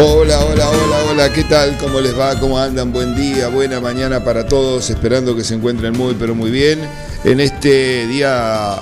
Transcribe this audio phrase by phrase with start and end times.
[0.00, 1.76] Hola, hola, hola, hola, ¿qué tal?
[1.76, 2.38] ¿Cómo les va?
[2.38, 2.92] ¿Cómo andan?
[2.92, 6.78] Buen día, buena mañana para todos, esperando que se encuentren muy, pero muy bien.
[7.24, 8.80] En este día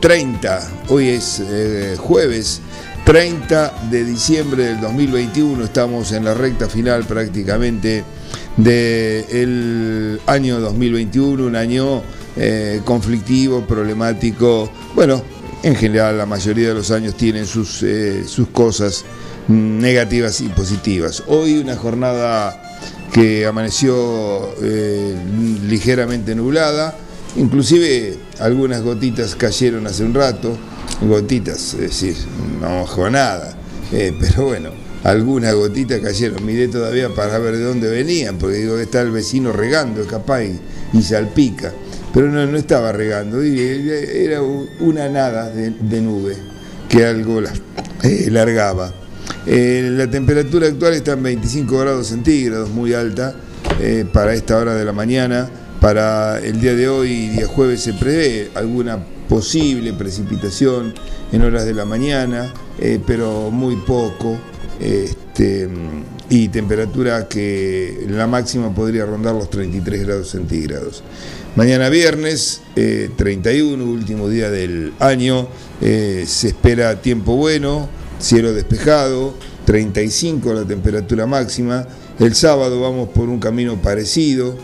[0.00, 2.62] 30, eh, hoy es eh, jueves
[3.04, 8.02] 30 de diciembre del 2021, estamos en la recta final prácticamente
[8.56, 12.02] del año 2021, un año
[12.36, 14.70] eh, conflictivo, problemático.
[14.94, 15.22] Bueno,
[15.64, 17.84] en general la mayoría de los años tienen sus,
[18.26, 19.04] sus cosas
[19.48, 21.22] negativas y positivas.
[21.26, 22.60] Hoy una jornada
[23.12, 25.14] que amaneció eh,
[25.66, 26.94] ligeramente nublada,
[27.36, 30.56] inclusive algunas gotitas cayeron hace un rato,
[31.00, 32.16] gotitas, es decir,
[32.60, 33.56] no mojó nada,
[33.92, 34.70] eh, pero bueno,
[35.02, 39.12] algunas gotitas cayeron, miré todavía para ver de dónde venían, porque digo que está el
[39.12, 40.60] vecino regando, capaz y,
[40.92, 41.72] y salpica,
[42.14, 46.36] pero no, no estaba regando, era una nada de, nube
[46.88, 47.52] que algo la,
[48.04, 48.94] eh, largaba.
[49.46, 53.34] Eh, la temperatura actual está en 25 grados centígrados, muy alta
[53.80, 55.50] eh, para esta hora de la mañana.
[55.80, 60.94] Para el día de hoy, día jueves, se prevé alguna posible precipitación
[61.32, 64.38] en horas de la mañana, eh, pero muy poco.
[64.80, 65.68] Este,
[66.30, 71.02] y temperatura que la máxima podría rondar los 33 grados centígrados.
[71.56, 75.48] Mañana viernes, 31, último día del año,
[75.80, 77.88] se espera tiempo bueno
[78.24, 79.34] cielo despejado,
[79.66, 81.86] 35 la temperatura máxima.
[82.18, 84.56] El sábado vamos por un camino parecido.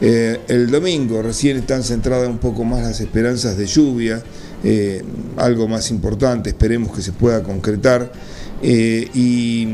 [0.00, 4.22] Eh, el domingo recién están centradas un poco más las esperanzas de lluvia,
[4.64, 5.02] eh,
[5.36, 8.10] algo más importante, esperemos que se pueda concretar.
[8.62, 9.68] Eh, y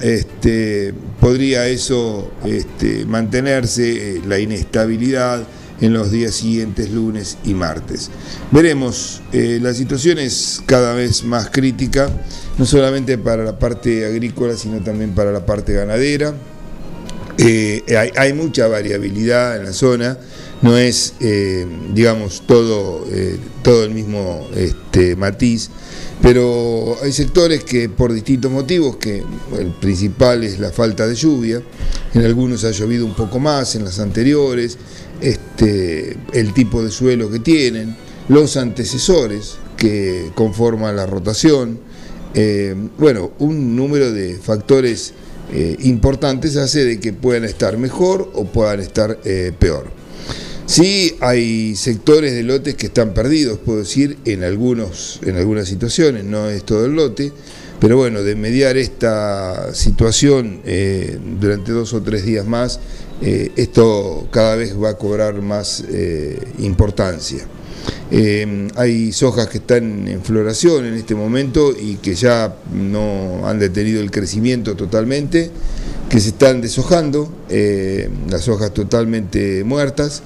[0.00, 5.46] este, podría eso este, mantenerse, la inestabilidad
[5.80, 8.10] en los días siguientes, lunes y martes.
[8.50, 12.10] Veremos, la situación es cada vez más crítica
[12.58, 16.34] no solamente para la parte agrícola, sino también para la parte ganadera.
[17.38, 17.84] Eh,
[18.16, 20.18] hay, mucha variabilidad en la zona,
[20.60, 25.70] no es, eh, digamos, todo, eh, todo el mismo este, matiz,
[26.22, 29.22] pero hay sectores que por distintos motivos, que
[29.58, 31.62] el principal es la falta de lluvia,
[32.14, 34.78] en algunos ha llovido un poco más, en las anteriores,
[35.20, 37.96] este, el tipo de suelo que tienen,
[38.28, 41.78] los antecesores que conforman la rotación,
[42.34, 45.14] eh, bueno, un número de factores
[45.52, 49.97] eh, importantes hace de que puedan estar mejor o puedan estar eh, peor.
[50.68, 56.24] Sí, hay sectores de lotes que están perdidos, puedo decir, en, algunos, en algunas situaciones,
[56.24, 57.32] no es todo el lote,
[57.80, 60.60] pero bueno, de mediar esta situación
[61.40, 62.80] durante dos o tres días más,
[63.22, 65.82] esto cada vez va a cobrar más
[66.58, 67.46] importancia.
[68.10, 73.58] Eh, hay sojas que están en floración en este momento y que ya no han
[73.58, 75.50] detenido el crecimiento totalmente,
[76.08, 80.22] que se están deshojando, eh, las hojas totalmente muertas.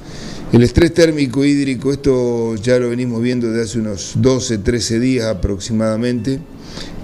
[0.52, 5.26] El estrés térmico hídrico, esto ya lo venimos viendo desde hace unos 12, 13 días
[5.26, 6.40] aproximadamente.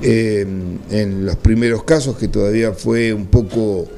[0.03, 0.47] Eh,
[0.91, 3.89] en los primeros casos, que todavía fue un poco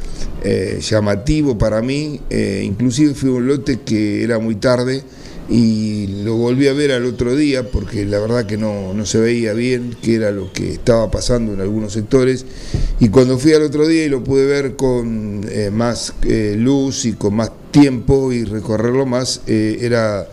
[0.81, 2.20] llamativo para mí,
[2.62, 5.02] inclusive fue un lote que era muy tarde,
[5.50, 9.52] y lo volví a ver al otro día porque la verdad que no, se veía
[9.52, 12.47] bien qué era lo que estaba pasando en algunos sectores
[13.00, 17.05] y cuando fui al otro día y lo pude ver con eh, más eh, luz
[17.05, 20.29] y con más tiempo y recorrerlo más, eh, era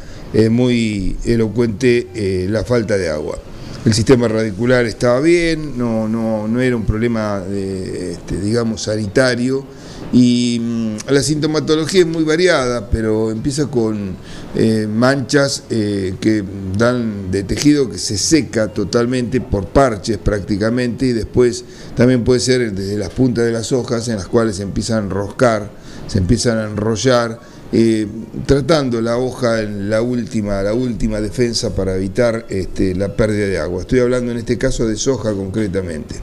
[0.51, 3.39] muy elocuente la falta de agua.
[3.85, 9.65] El sistema radicular estaba bien, no, no, no era un problema, de, este, digamos, sanitario
[10.13, 14.15] Y mm, la sintomatología es muy variada, pero empieza con
[14.55, 16.43] eh, manchas eh, que
[16.77, 21.65] dan de tejido que se seca totalmente por parches prácticamente y después
[21.95, 25.01] también puede ser desde las puntas de las hojas en las cuales se empiezan a
[25.05, 25.69] enroscar,
[26.07, 27.39] se empiezan a enrollar,
[27.73, 28.07] eh,
[28.45, 33.57] tratando la hoja en la última, la última defensa para evitar este, la pérdida de
[33.57, 33.81] agua.
[33.81, 36.15] Estoy hablando en este caso de soja concretamente.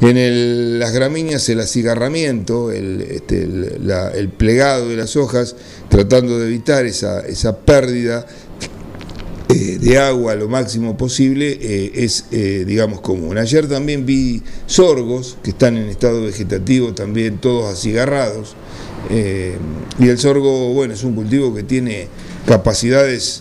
[0.00, 5.56] En las gramíneas el acigarramiento, el, este, el, plegado de las hojas,
[5.88, 8.26] tratando de evitar esa, esa pérdida
[9.48, 13.38] eh, de agua lo máximo posible, eh, es, eh, digamos, común.
[13.38, 18.54] Ayer también vi sorgos que están en estado vegetativo, también todos acigarrados.
[19.08, 22.08] y el sorgo, bueno, es un cultivo que tiene
[22.44, 23.40] capacidades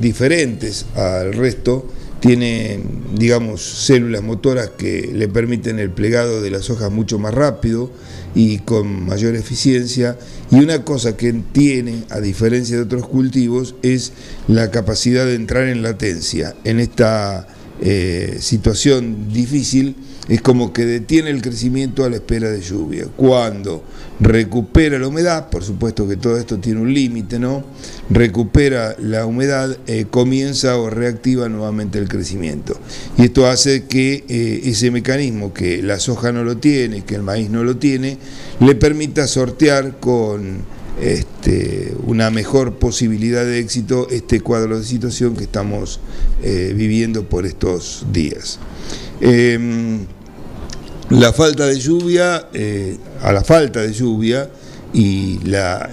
[0.00, 1.84] diferentes al resto
[2.20, 2.80] tiene,
[3.14, 7.90] digamos, células motoras que le permiten el plegado de las hojas mucho más rápido
[8.34, 10.18] y con mayor eficiencia.
[10.50, 14.12] Y una cosa que tiene, a diferencia de otros cultivos, es
[14.48, 16.54] la capacidad de entrar en latencia.
[16.64, 17.48] En esta
[17.82, 19.96] eh, situación difícil,
[20.28, 23.06] es como que detiene el crecimiento a la espera de lluvia.
[23.16, 23.82] Cuando
[24.20, 27.64] recupera la humedad, por supuesto que todo esto tiene un límite, ¿no?
[28.10, 32.78] Recupera la humedad, eh, comienza o reactiva nuevamente el crecimiento.
[33.16, 37.22] Y esto hace que eh, ese mecanismo que la soja no lo tiene, que el
[37.22, 38.18] maíz no lo tiene,
[38.60, 40.58] le permita sortear con
[41.00, 46.00] este, una mejor posibilidad de éxito este cuadro de situación que estamos
[46.42, 48.58] eh, viviendo por estos días.
[49.20, 50.06] Em,
[51.10, 54.50] la falta de lluvia, eh, a la falta de lluvia
[54.92, 55.40] y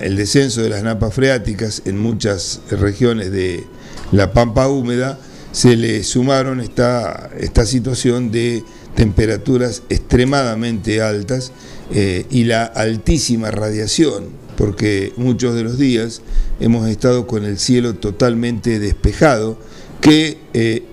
[0.01, 3.63] el descenso de las napas freáticas en muchas regiones de
[4.11, 5.19] la pampa húmeda,
[5.51, 8.63] se le sumaron esta, esta situación de
[8.95, 11.51] temperaturas extremadamente altas
[11.91, 14.25] eh, y la altísima radiación,
[14.57, 16.21] porque muchos de los días
[16.59, 19.57] hemos estado con el cielo totalmente despejado,
[20.01, 20.83] que eh,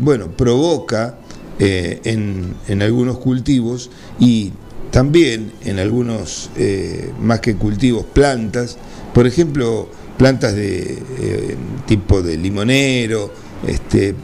[0.00, 1.18] bueno, provoca
[1.64, 3.88] eh, en, algunos cultivos
[4.18, 4.52] y
[4.90, 8.78] también en algunos, eh, más que cultivos, plantas,
[9.14, 13.30] por ejemplo, plantas de eh, tipo de limonero,
[13.64, 14.16] este,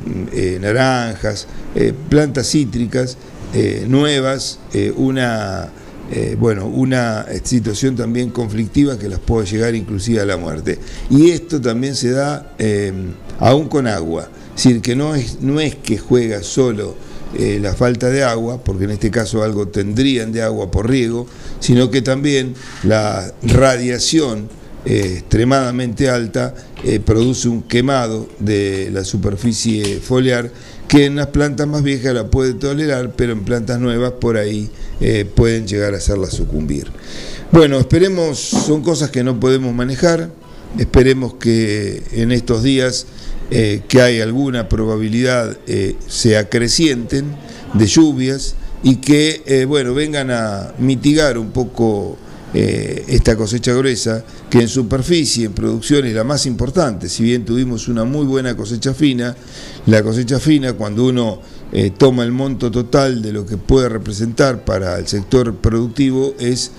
[0.61, 1.47] naranjas,
[2.09, 3.17] plantas cítricas
[3.87, 4.59] nuevas,
[4.97, 5.71] una,
[6.39, 10.79] bueno, una situación también conflictiva que las puede llegar inclusive a la muerte.
[11.11, 12.55] Y esto también se da
[13.39, 16.97] aún con agua, es decir, que no es, no es que juega solo
[17.37, 21.27] eh, la falta de agua, porque en este caso algo tendrían de agua por riego,
[21.61, 24.49] sino que también la radiación
[24.87, 30.51] eh, extremadamente alta eh, produce un quemado de la superficie foliar
[30.89, 34.71] que en las plantas más viejas la puede tolerar, pero en plantas nuevas por ahí
[35.35, 36.89] pueden llegar a hacerla sucumbir.
[37.53, 40.31] Bueno, esperemos, son cosas que no podemos manejar,
[40.79, 43.07] esperemos que en estos días
[43.51, 47.35] eh, que hay alguna probabilidad eh, se acrecienten
[47.73, 52.19] de lluvias y que eh, bueno vengan a mitigar un poco
[52.55, 57.89] esta cosecha gruesa que en superficie, en producción es la más importante, si bien tuvimos
[57.89, 59.37] una muy buena cosecha fina,
[59.87, 61.41] la cosecha fina cuando uno
[61.99, 66.71] toma el monto total de lo que puede representar para el sector productivo es,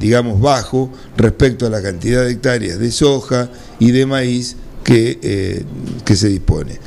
[0.00, 3.48] digamos, bajo respecto a la cantidad de hectáreas de soja
[3.78, 5.62] y de maíz que, eh,
[6.04, 6.78] que se dispone.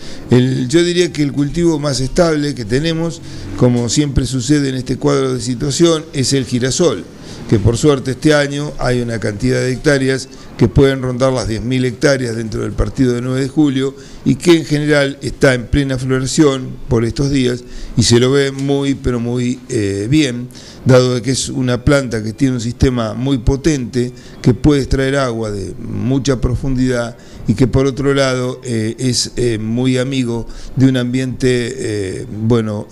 [0.68, 3.22] yo diría que el cultivo más estable que tenemos,
[3.58, 7.06] como siempre sucede en este cuadro de situación, es el girasol,
[7.50, 11.86] que por suerte este año hay una cantidad de hectáreas que pueden rondar las 10.000
[11.86, 15.98] hectáreas dentro del partido de 9 de julio y que en general está en plena
[15.98, 17.64] floración por estos días
[17.98, 20.48] y se lo ve muy pero muy eh, bien,
[20.86, 25.52] dado que es una planta que tiene un sistema muy potente, que puede extraer agua
[25.52, 30.98] de mucha profundidad y que por otro lado eh, es eh, muy amigo de un
[30.98, 32.88] ambiente, eh, bueno,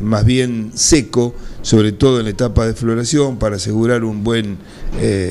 [0.00, 4.58] más bien seco, sobre todo en la etapa de floración, para asegurar un buen,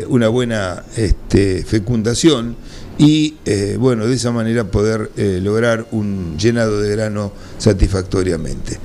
[0.10, 2.56] una buena este, fecundación
[2.98, 3.36] y
[3.78, 8.80] bueno, de esa manera poder lograr un llenado de grano satisfactoriamente.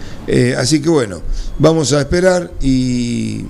[0.57, 1.23] así que bueno,
[1.59, 3.45] vamos a esperar y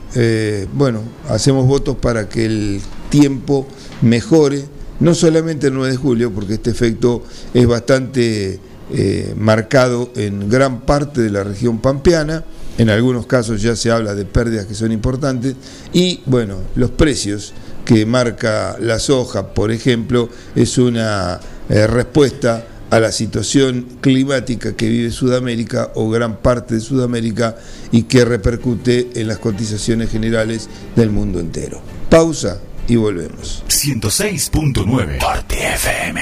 [0.74, 2.80] bueno, hacemos votos para que el
[3.10, 3.66] tiempo
[4.02, 4.64] mejore
[5.00, 8.60] no solamente el 9 de julio, porque este efecto es bastante
[8.92, 12.44] eh, marcado en gran parte de la región pampeana,
[12.78, 15.56] en algunos casos ya se habla de pérdidas que son importantes,
[15.92, 17.52] y bueno, los precios
[17.84, 24.88] que marca la soja, por ejemplo, es una eh, respuesta a la situación climática que
[24.88, 27.56] vive Sudamérica o gran parte de Sudamérica
[27.92, 31.80] y que repercute en las cotizaciones generales del mundo entero.
[32.08, 32.58] Pausa
[32.90, 33.62] y volvemos.
[33.68, 36.20] 106.9 Parte FM.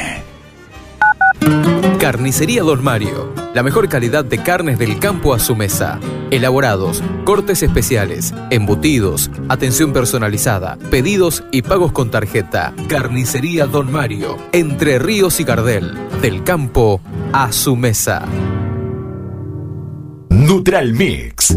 [1.99, 3.33] Carnicería Don Mario.
[3.55, 5.99] La mejor calidad de carnes del campo a su mesa.
[6.31, 12.75] Elaborados, cortes especiales, embutidos, atención personalizada, pedidos y pagos con tarjeta.
[12.89, 14.37] Carnicería Don Mario.
[14.53, 15.97] Entre Ríos y Gardel.
[16.21, 17.01] Del campo
[17.33, 18.27] a su mesa.
[20.29, 21.57] Neutral Mix.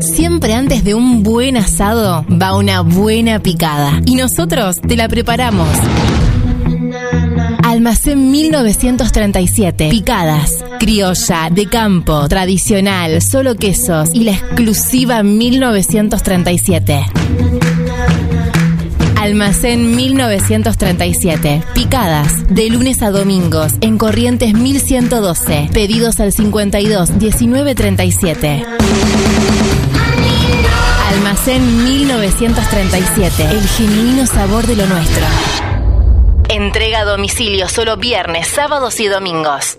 [0.00, 4.00] Siempre antes de un buen asado va una buena picada.
[4.04, 5.68] Y nosotros te la preparamos.
[7.62, 9.88] Almacén 1937.
[9.88, 10.64] Picadas.
[10.78, 17.06] Criolla, de campo, tradicional, solo quesos y la exclusiva 1937.
[19.22, 21.62] Almacén 1937.
[21.74, 22.44] Picadas.
[22.48, 23.74] De lunes a domingos.
[23.80, 25.70] En Corrientes 1112.
[25.72, 28.64] Pedidos al 52 1937.
[31.08, 33.44] Almacén 1937.
[33.44, 35.24] El genuino sabor de lo nuestro.
[36.48, 39.78] Entrega a domicilio solo viernes, sábados y domingos.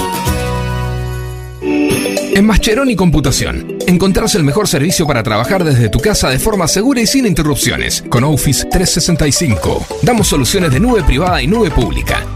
[2.33, 7.01] En Mascheroni Computación, encontrarás el mejor servicio para trabajar desde tu casa de forma segura
[7.01, 8.03] y sin interrupciones.
[8.07, 12.25] Con Office 365, damos soluciones de nube privada y nube pública,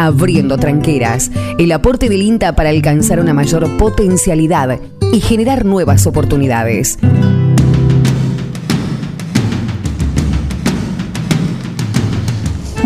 [0.00, 4.78] Abriendo tranqueras, el aporte del INTA para alcanzar una mayor potencialidad
[5.12, 7.00] y generar nuevas oportunidades.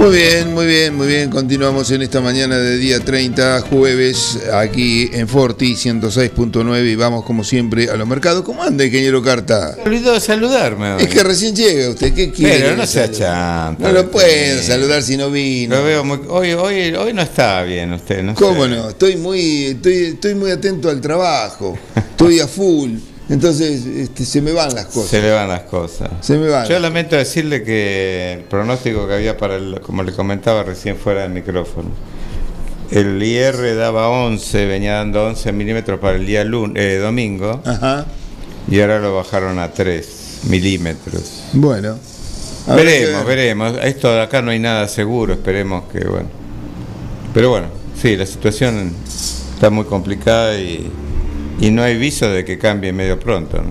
[0.03, 1.31] Muy bien, muy bien, muy bien.
[1.31, 7.45] Continuamos en esta mañana de día 30, jueves, aquí en Forti 106.9 y vamos como
[7.45, 8.43] siempre a los mercados.
[8.43, 9.77] ¿Cómo anda, ingeniero Carta?
[9.77, 10.95] Me olvidó de saludarme.
[10.95, 11.05] hoy.
[11.05, 12.59] Es que recién llega usted, ¿qué quiere?
[12.59, 13.77] Pero no sea chanta.
[13.79, 15.77] No lo puede saludar si no vino.
[15.77, 16.19] Lo veo muy...
[16.29, 18.35] hoy, hoy, hoy no está bien usted, ¿no?
[18.35, 18.71] ¿Cómo sé.
[18.71, 18.89] no?
[18.89, 21.79] Estoy muy, estoy, estoy muy atento al trabajo.
[21.95, 22.97] Estoy a full.
[23.33, 25.09] Entonces este, se me van las cosas.
[25.11, 26.11] Se le van las cosas.
[26.21, 26.69] Se me van.
[26.69, 31.23] Yo lamento decirle que el pronóstico que había para el, como le comentaba recién fuera
[31.23, 31.89] del micrófono,
[32.91, 38.05] el IR daba 11, venía dando 11 milímetros para el día lun- eh, domingo Ajá.
[38.71, 41.43] y ahora lo bajaron a 3 milímetros.
[41.55, 41.97] Bueno.
[42.69, 43.73] veremos, veremos.
[43.83, 46.29] Esto de acá no hay nada seguro, esperemos que, bueno.
[47.33, 47.69] Pero bueno,
[48.01, 48.93] sí, la situación
[49.55, 50.91] está muy complicada y,
[51.71, 53.63] no hay viso de que cambie medio pronto.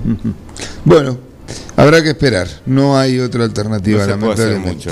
[0.86, 1.18] Bueno,
[1.76, 4.90] habrá que esperar, no hay otra alternativa, lamentablemente.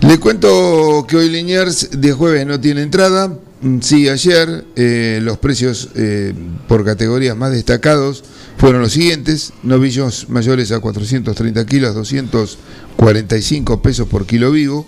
[0.00, 3.36] Le cuento que hoy Liniers de jueves no tiene entrada.
[3.60, 6.32] Mm, sí, ayer eh, los precios eh,
[6.68, 8.22] por categorías más destacados
[8.58, 14.86] fueron los siguientes: novillos mayores a 430 kilos, 245 pesos por kilo vivo.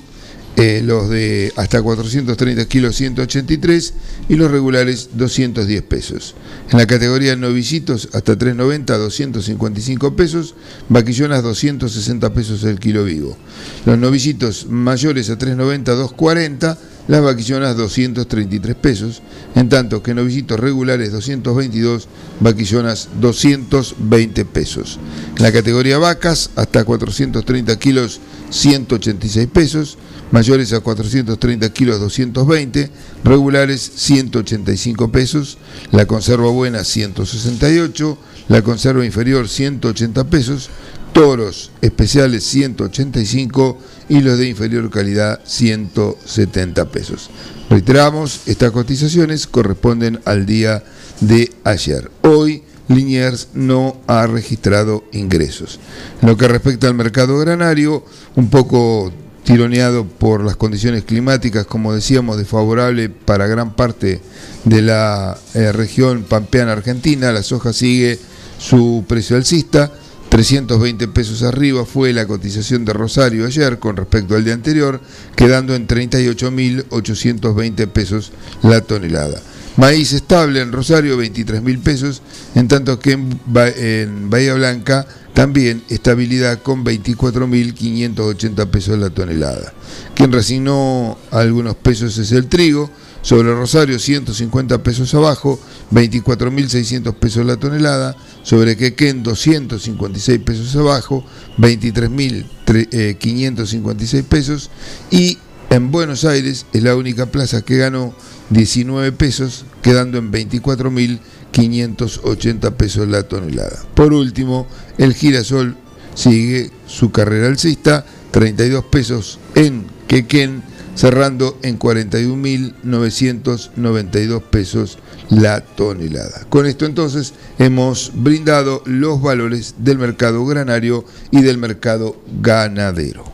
[0.57, 3.95] Eh, los de hasta 430 kilos 183
[4.29, 6.35] y los regulares 210 pesos.
[6.71, 10.55] En la categoría novicitos hasta 390 255 pesos,
[10.89, 13.39] vaquillonas 260 pesos el kilo vivo.
[13.87, 16.79] Los novicitos mayores a 390 240,
[17.09, 19.23] las vaquillonas 233 pesos,
[19.55, 22.09] en tanto que novicitos regulares 222,
[22.41, 24.99] vaquillonas 220 pesos.
[25.37, 29.97] En la categoría vacas hasta 430 kilos 186 pesos,
[30.31, 32.91] mayores a 430 kilos 220,
[33.25, 35.59] regulares 185 pesos,
[35.91, 38.19] la conserva buena 168,
[38.49, 40.71] la conserva inferior 180 pesos,
[41.13, 47.31] toros especiales 185 y los de inferior calidad 170 pesos.
[47.69, 50.83] Reiteramos, estas cotizaciones corresponden al día
[51.21, 52.11] de ayer.
[52.23, 55.79] Hoy Liniers no ha registrado ingresos.
[56.21, 59.13] En lo que respecta al mercado granario, un poco
[59.45, 64.21] tironeado por las condiciones climáticas, como decíamos, desfavorable para gran parte
[64.65, 67.33] de la eh, región pampeana argentina.
[67.33, 68.19] La soja sigue
[68.59, 69.91] su precio alcista.
[70.29, 75.01] 320 pesos arriba fue la cotización de Rosario ayer con respecto al día anterior,
[75.35, 78.31] quedando en 38.820 pesos
[78.63, 79.43] la tonelada.
[79.81, 82.21] Maíz estable en Rosario, 23 mil pesos,
[82.55, 89.73] en tanto que en Bahía Blanca también estabilidad con 24.580 pesos la tonelada.
[90.15, 92.91] Quien resignó algunos pesos es el trigo,
[93.23, 95.59] sobre Rosario 150 pesos abajo,
[95.93, 101.25] 24.600 pesos la tonelada, sobre Quequén 256 pesos abajo,
[101.57, 104.69] 23.556 pesos
[105.11, 105.39] y
[105.71, 108.15] en Buenos Aires es la única plaza que ganó
[108.51, 113.83] 19 pesos, quedando en 24.000 580 pesos la tonelada.
[113.95, 114.67] Por último,
[114.99, 115.77] el girasol
[116.15, 120.63] sigue su carrera alcista, 32 pesos en Quequén,
[120.95, 126.47] cerrando en 41.992 pesos la tonelada.
[126.49, 133.30] Con esto entonces hemos brindado los valores del mercado granario y del mercado ganadero.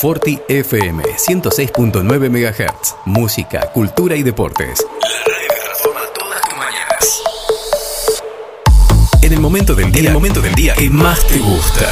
[0.00, 2.94] Forti FM 106.9 MHz.
[3.06, 4.78] Música, cultura y deportes.
[5.02, 7.22] La radio que transforma todas tus mañanas.
[9.22, 11.90] En el momento del día, en el momento del día que más te gusta.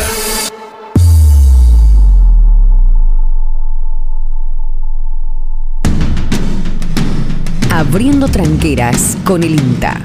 [7.70, 10.00] Abriendo tranqueras con el INTA.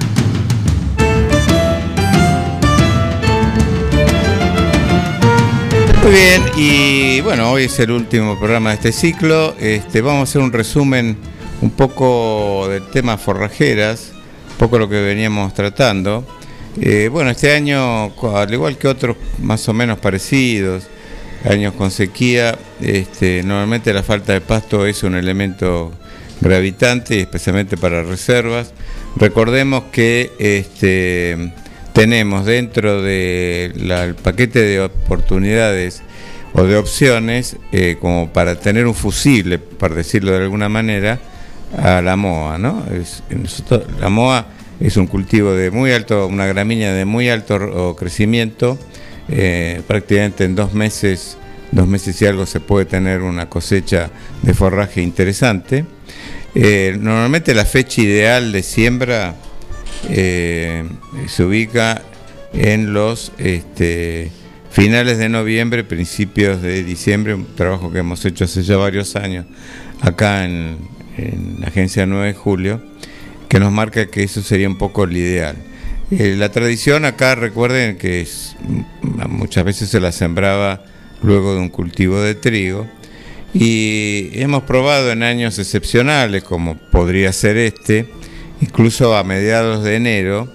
[6.04, 9.56] Muy bien, y bueno, hoy es el último programa de este ciclo.
[9.60, 11.16] Este, vamos a hacer un resumen
[11.62, 14.12] un poco del tema forrajeras,
[14.52, 16.26] un poco lo que veníamos tratando.
[16.82, 20.88] Eh, bueno, este año, al igual que otros más o menos parecidos,
[21.46, 25.92] años con sequía, este, normalmente la falta de pasto es un elemento
[26.42, 28.74] gravitante, especialmente para reservas.
[29.18, 31.54] Recordemos que este,
[31.94, 36.02] tenemos dentro del paquete de oportunidades
[36.54, 41.20] o de opciones eh, como para tener un fusible, para decirlo de alguna manera,
[41.78, 42.84] a la moa, ¿no?
[44.00, 44.48] la moa
[44.80, 48.78] es un cultivo de muy alto, una gramínea de muy alto crecimiento,
[49.30, 51.38] eh, prácticamente en dos meses,
[51.72, 54.10] dos meses y algo se puede tener una cosecha
[54.42, 55.86] de forraje interesante.
[56.56, 59.36] Eh, normalmente la fecha ideal de siembra
[60.10, 60.84] eh,
[61.28, 62.02] se ubica
[62.54, 64.32] en los este,
[64.70, 69.46] finales de noviembre, principios de diciembre, un trabajo que hemos hecho hace ya varios años
[70.02, 70.78] acá en,
[71.60, 72.82] la agencia 9 de julio,
[73.48, 75.56] que nos marca que eso sería un poco el ideal.
[76.10, 78.28] Eh, la tradición acá, recuerden que
[79.30, 80.84] muchas veces se la sembraba
[81.22, 82.88] luego de un cultivo de trigo
[83.54, 88.08] y hemos probado en años excepcionales, como podría ser este,
[88.62, 90.48] incluso a mediados de enero,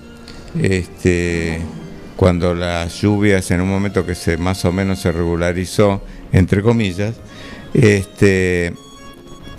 [0.60, 1.60] este,
[2.16, 7.14] cuando las lluvias en un momento que se más o menos se regularizó, entre comillas,
[7.74, 8.72] este,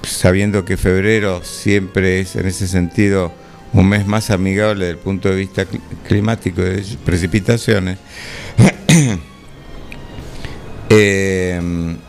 [0.03, 3.31] sabiendo que febrero siempre es en ese sentido
[3.73, 5.65] un mes más amigable desde el punto de vista
[6.07, 7.99] climático de precipitaciones,
[10.89, 11.61] eh,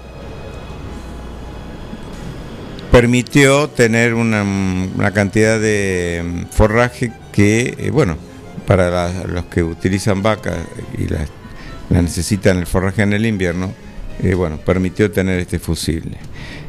[2.99, 8.19] permitió tener una, cantidad de forraje que, eh, bueno,
[8.67, 10.57] para los que utilizan vacas
[10.99, 11.29] y las,
[11.91, 13.73] necesitan el forraje en el invierno,
[14.21, 16.17] eh, bueno, permitió tener este fusible.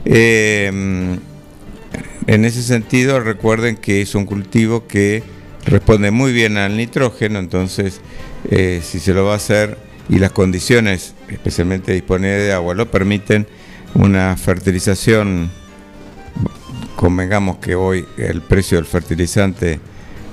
[0.05, 1.19] en
[2.27, 5.23] ese sentido, recuerden que es un cultivo que
[5.65, 8.01] responde muy bien al nitrógeno, entonces
[8.51, 13.47] si se lo va a hacer y las condiciones, especialmente disponibilidad de agua, lo permiten,
[13.95, 15.49] una fertilización,
[16.99, 19.79] convengamos que hoy el precio del fertilizante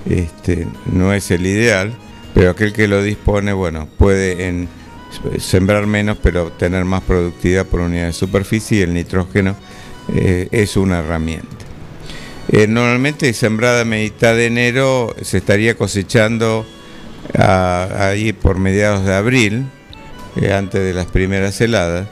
[0.05, 1.95] este, no es el ideal,
[2.35, 4.69] pero aquel que lo dispone, bueno, puede en,
[5.39, 9.55] sembrar menos, pero tener más productividad por unidad de superficie y el nitrógeno
[10.13, 11.47] eh, es una herramienta.
[12.49, 16.67] Eh, normalmente sembrada a mitad de enero se estaría cosechando
[17.39, 19.67] ahí por mediados de abril,
[20.35, 22.09] eh, antes de las primeras heladas.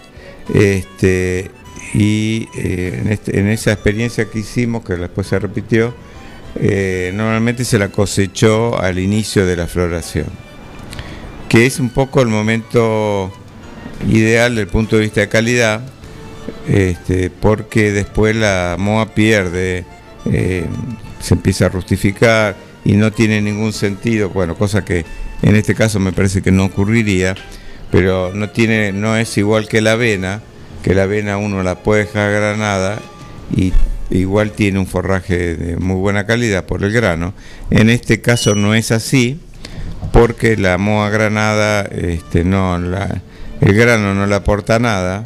[0.54, 1.50] Este,
[1.94, 5.94] y eh, este, en, esa experiencia que hicimos, que después se repitió,
[6.56, 10.26] eh, normalmente se la cosechó al inicio de la floración,
[11.48, 13.32] que es un poco el momento
[14.08, 15.80] ideal desde el punto de vista de calidad,
[16.68, 19.84] este, porque después la moa pierde,
[20.24, 25.04] se empieza a rustificar y no tiene ningún sentido, bueno, cosa que
[25.42, 27.34] en este caso me parece que no ocurriría,
[27.90, 30.40] pero no, tiene, no es igual que la avena,
[30.84, 33.00] que la avena uno la puede dejar granada
[33.56, 33.72] y
[34.10, 37.32] igual tiene un forraje de muy buena calidad por el grano.
[37.70, 39.40] En este caso no es así,
[40.12, 45.24] porque la moa granada, este, no, el grano no le aporta nada,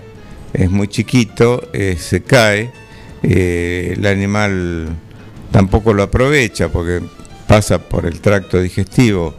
[0.53, 2.71] es muy chiquito, eh, se cae,
[3.25, 4.87] eh, el animal
[5.51, 7.03] tampoco lo aprovecha porque
[7.49, 9.35] pasa por el tracto digestivo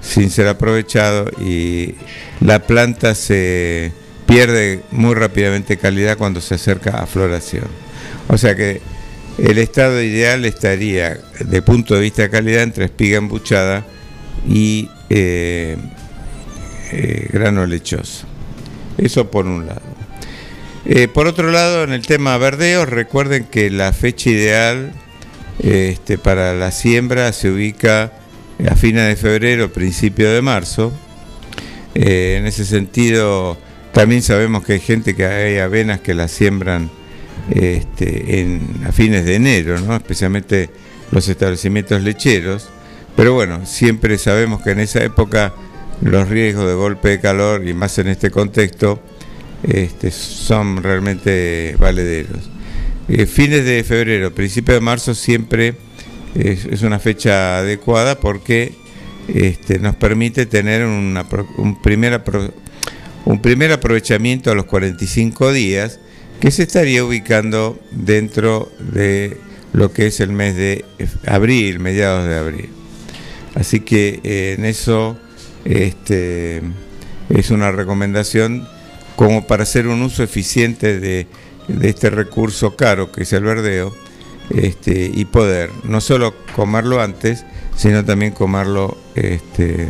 [0.00, 1.94] sin ser aprovechado y
[2.40, 3.92] la planta se
[4.30, 7.66] pierde muy rápidamente calidad cuando se acerca a floración.
[8.28, 8.80] O sea que
[9.38, 13.84] el estado ideal estaría, de punto de vista de calidad, entre espiga embuchada
[14.48, 15.76] y eh,
[16.92, 18.24] eh, grano lechoso.
[18.98, 19.82] Eso por un lado.
[20.84, 24.92] Eh, por otro lado, en el tema verdeo, recuerden que la fecha ideal
[25.58, 28.12] este, para la siembra se ubica
[28.70, 30.92] a fines de febrero, principio de marzo.
[31.94, 33.58] En ese sentido,
[33.92, 36.90] también sabemos que hay gente que hay avenas que las siembran
[37.50, 39.96] este, a fines de enero, ¿no?
[39.96, 40.70] especialmente
[41.10, 42.68] los establecimientos lecheros.
[43.16, 45.52] Pero bueno, siempre sabemos que en esa época
[46.02, 49.00] los riesgos de golpe de calor, y más en este contexto,
[49.62, 52.48] este, son realmente valederos.
[53.08, 55.74] Eh, fines de febrero, principio de marzo siempre
[56.34, 58.72] es, una fecha adecuada porque
[59.28, 61.26] este, nos permite tener una,
[61.58, 62.14] un, primer
[63.24, 66.00] un primer aprovechamiento a los 45 días
[66.40, 69.36] que se estaría ubicando dentro de
[69.72, 70.84] lo que es el mes de
[71.26, 72.70] abril, mediados de abril.
[73.54, 75.18] Así que eh, en eso
[75.64, 76.62] este,
[77.28, 78.66] es una recomendación
[79.16, 81.26] como para hacer un uso eficiente de,
[81.82, 83.94] este recurso caro que es el verdeo
[84.48, 87.44] este, y poder no solo comerlo antes,
[87.76, 89.88] sino también comerlo este,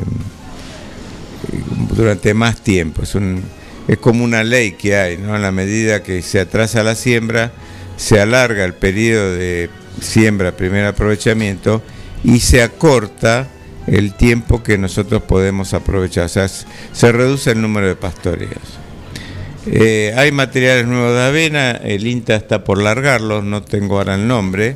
[1.94, 3.02] durante más tiempo.
[3.02, 3.42] Es, un,
[3.88, 5.36] es como una ley que hay, ¿no?
[5.36, 7.52] En la medida que se atrasa la siembra,
[7.96, 11.82] se alarga el periodo de siembra, primer aprovechamiento,
[12.24, 13.48] y se acorta
[13.86, 16.26] el tiempo que nosotros podemos aprovechar.
[16.26, 18.80] O sea, se reduce el número de pastoreos.
[19.66, 24.26] Eh, hay materiales nuevos de avena, el INTA está por largarlos, no tengo ahora el
[24.26, 24.74] nombre,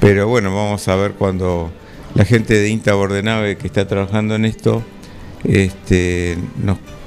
[0.00, 1.70] pero bueno, vamos a ver cuando
[2.14, 4.82] la gente de INTA Bordenave que está trabajando en esto
[5.48, 6.36] este,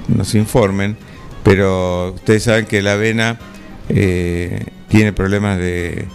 [0.08, 0.96] nos, informen,
[1.42, 3.38] pero ustedes saben que la avena
[3.88, 6.08] eh, tiene problemas de eh,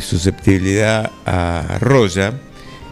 [0.00, 2.34] susceptibilidad a roya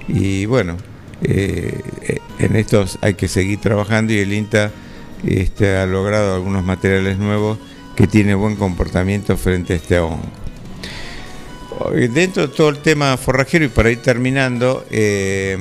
[0.09, 0.77] y bueno,
[1.23, 4.73] en estos hay que seguir trabajando y el INTA
[5.27, 7.59] este, ha logrado algunos materiales nuevos
[7.95, 10.23] que tiene buen comportamiento frente a este hongo.
[12.13, 15.57] Dentro de todo el tema forrajero y para ir terminando, eh,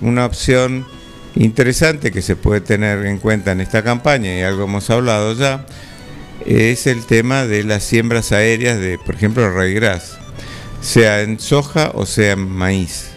[0.00, 0.86] una opción
[1.38, 5.66] interesante que se puede tener en cuenta en esta campaña, y algo hemos hablado ya,
[6.46, 10.18] es el tema de las siembras aéreas de, por ejemplo, raigras,
[10.80, 13.08] sea en soja o sea en maíz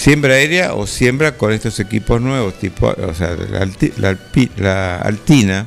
[0.00, 3.36] siembra aérea o siembra con estos equipos nuevos, tipo, o sea,
[3.98, 5.66] la, altina,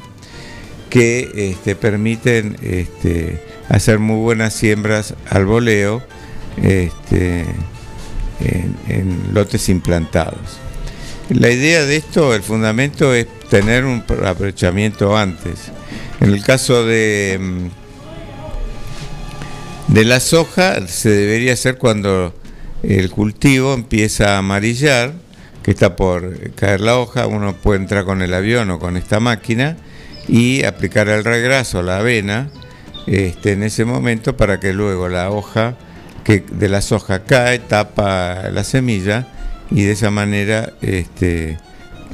[0.90, 6.02] que este, permiten este, hacer muy buenas siembras al voleo,
[6.64, 7.46] este,
[8.40, 10.60] en, lotes implantados.
[11.30, 15.72] La idea de esto, el fundamento es tener un aprovechamiento antes.
[16.20, 17.68] En el caso de, mm,
[19.94, 22.34] de la soja, se debería hacer cuando
[22.84, 25.14] el cultivo empieza a amarillar,
[25.64, 29.22] que está por caer la hoja, uno puede entrar con el avión o con esta
[29.22, 29.78] máquina
[30.28, 32.50] y aplicar el regraso a la avena
[33.08, 35.78] este, en ese momento para que luego la hoja
[36.26, 39.28] que de la soja cae, tapa la semilla
[39.74, 41.58] y de esa manera este,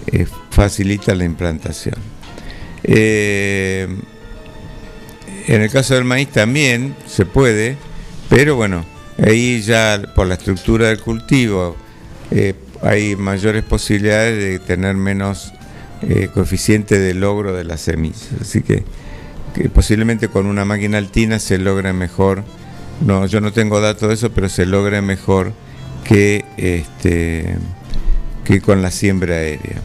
[0.08, 1.96] eh, facilita la implantación.
[2.84, 3.88] Eh,
[5.48, 7.78] en el caso del maíz también se puede,
[8.30, 8.86] pero bueno,
[9.22, 11.76] ahí ya por la estructura del cultivo
[12.32, 15.54] eh, hay mayores posibilidades de tener menos
[16.34, 18.30] coeficiente de logro de las semillas.
[18.40, 18.86] Así que,
[19.54, 22.46] que posiblemente con una máquina altina se logre mejor
[23.02, 25.54] no, yo no tengo datos de eso, pero se logra mejor
[26.10, 27.56] que, este,
[28.44, 29.80] que con la siembra aérea.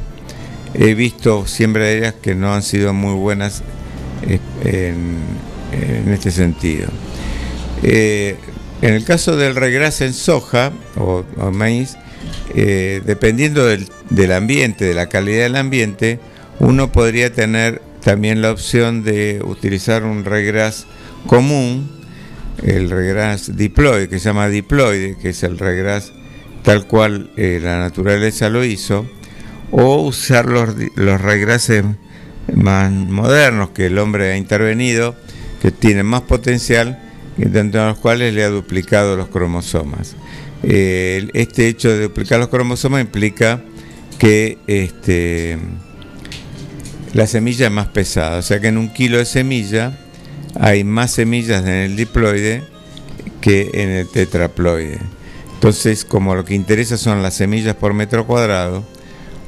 [0.73, 3.63] He visto siembra aéreas que no han sido muy buenas
[4.27, 4.95] eh,
[5.71, 6.89] en, este sentido.
[7.83, 8.37] Eh,
[8.81, 11.99] en el caso del regrase en soja o, maíz,
[12.55, 16.21] eh, dependiendo del, del, ambiente, de la calidad del ambiente,
[16.59, 20.87] uno podría tener también la opción de utilizar un regras
[21.27, 21.91] común
[22.63, 26.13] el regras diploide, que se llama diploide, que es el regras
[26.63, 29.07] tal cual eh, la naturaleza lo hizo,
[29.71, 31.85] o usar los, los regrases
[32.55, 35.15] más modernos que el hombre ha intervenido,
[35.61, 37.01] que tienen más potencial,
[37.37, 40.17] dentro de los cuales le ha duplicado los cromosomas.
[40.63, 43.61] Eh, este hecho de duplicar los cromosomas implica
[44.19, 45.59] que este,
[47.13, 49.99] la semilla es más pesada, o sea que en un kilo de semilla
[50.59, 52.63] hay más semillas en el diploide
[53.41, 54.99] que en el tetraploide.
[55.55, 58.85] Entonces, como lo que interesa son las semillas por metro cuadrado,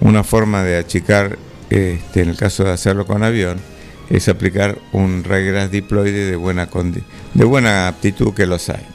[0.00, 1.38] una forma de achicar,
[1.70, 3.58] este, en el caso de hacerlo con avión,
[4.08, 6.68] es aplicar un regras diploide de buena,
[7.34, 8.86] de buena aptitud que los hay.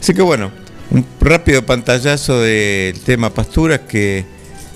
[0.00, 0.50] Así que bueno,
[0.90, 4.24] un rápido pantallazo del tema pasturas que,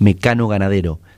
[0.00, 0.98] Mecano Ganadero,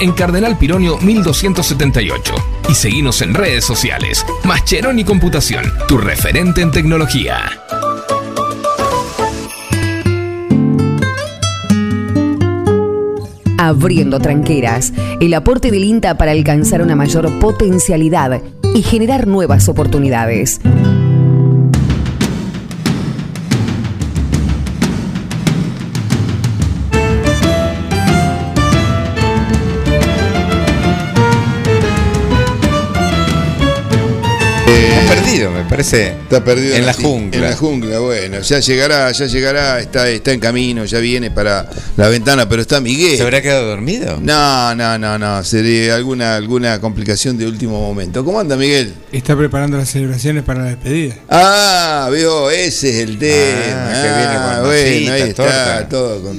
[0.00, 2.34] en Cardenal Pironio 1278
[2.68, 4.24] y seguimos en redes sociales.
[4.44, 7.50] Mascheroni Computación, tu referente en tecnología.
[13.58, 18.42] Abriendo tranqueras, el aporte del INTA para alcanzar una mayor potencialidad
[18.74, 20.60] y generar nuevas oportunidades.
[35.68, 37.36] Parece Está perdido en la jungla.
[37.36, 41.68] En la jungla, bueno, ya llegará, ya llegará, está, está en camino, ya viene para
[41.96, 43.16] la ventana, pero está Miguel.
[43.16, 44.18] ¿Se habrá quedado dormido?
[44.20, 48.24] No, no, no, no, sería alguna, alguna complicación de último momento.
[48.24, 48.92] ¿Cómo anda Miguel?
[49.12, 51.14] Está preparando las celebraciones para la despedida.
[51.30, 53.88] Ah, veo, ese es el tema.
[53.88, 55.88] Ah, que viene con Ah, bueno, ahí está, torta.
[55.88, 56.38] todo con,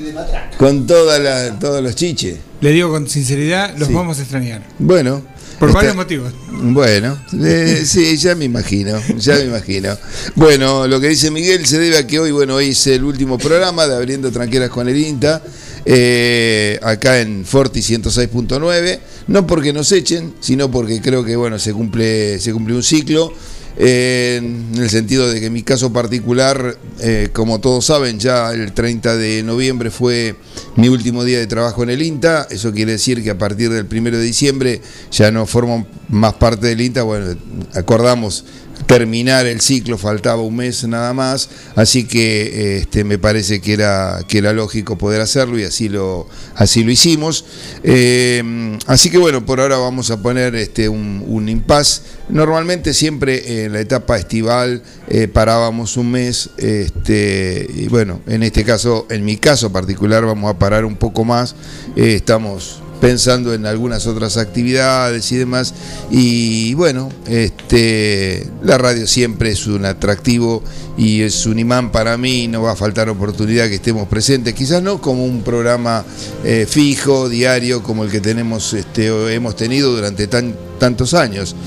[0.57, 2.37] con toda la- todos los chiches.
[2.61, 3.93] Le digo con sinceridad, los Sí.
[3.93, 4.61] vamos a extrañar.
[4.79, 5.32] Bueno.
[5.63, 6.33] Por está- varios motivos.
[6.51, 9.97] Bueno, eh, sí, ya me imagino, ya me imagino.
[10.35, 13.37] Bueno, lo que dice Miguel se debe a que hoy, bueno, hoy es el último
[13.37, 15.41] programa de Abriendo Tranqueras con el INTA,
[15.85, 21.73] eh, acá en Forti 106.9, no porque nos echen, sino porque creo que, bueno, se
[21.73, 23.33] cumple, se cumple un ciclo.
[23.75, 29.15] En el sentido de que mi caso particular, eh, como todos saben, ya el 30
[29.17, 30.35] de noviembre fue
[30.75, 32.47] mi último día de trabajo en el INTA.
[32.49, 34.81] Eso quiere decir que a partir del 1 de diciembre
[35.11, 37.03] ya no formo más parte del INTA.
[37.03, 37.35] Bueno,
[37.73, 38.45] acordamos
[38.85, 44.19] terminar el ciclo, faltaba un mes nada más, así que este, me parece que era,
[44.27, 47.45] que era lógico poder hacerlo y así lo, así lo hicimos.
[47.83, 52.03] Eh, así que bueno, por ahora vamos a poner este, un, un impas.
[52.29, 58.63] Normalmente siempre en la etapa estival eh, parábamos un mes, este, y bueno, en este
[58.63, 61.55] caso, en mi caso particular, vamos a parar un poco más.
[61.95, 65.73] Eh, estamos pensando en algunas otras actividades y demás.
[66.09, 70.63] Y bueno, este, la radio siempre es un atractivo
[70.97, 74.81] y es un imán para mí, no va a faltar oportunidad que estemos presentes, quizás
[74.81, 76.05] no como un programa
[76.45, 81.57] eh, fijo, diario, como el que tenemos, este, hemos tenido durante tan, tantos años.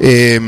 [0.00, 0.40] Eh,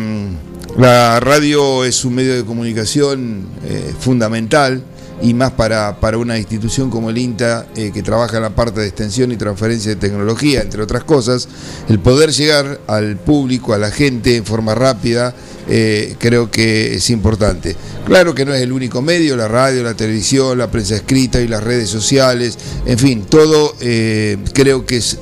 [0.79, 4.83] la radio es un medio de comunicación eh, fundamental
[5.23, 8.81] y más para, para una institución como el INTA, eh, que trabaja en la parte
[8.81, 11.49] de extensión y transferencia de tecnología, entre otras cosas,
[11.89, 15.35] el poder llegar al público, a la gente en forma rápida,
[15.69, 17.77] eh, creo que es importante.
[18.07, 21.49] Claro que no es el único medio, la radio, la televisión, la prensa escrita y
[21.49, 25.19] las redes sociales, en fin, todo eh, creo que es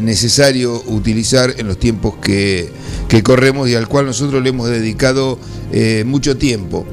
[0.00, 2.70] necesario utilizar en los tiempos que,
[3.08, 5.38] que corremos y al cual nosotros le hemos dedicado
[6.04, 6.84] mucho tiempo.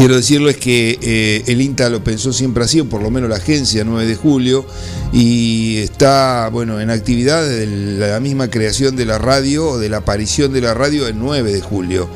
[0.00, 3.36] Quiero decirles que eh, el INTA lo pensó siempre así, o por lo menos la
[3.36, 4.64] agencia 9 de julio,
[5.12, 7.66] y está bueno en actividad de
[7.98, 11.52] la misma creación de la radio o de la aparición de la radio el 9
[11.52, 12.08] de julio.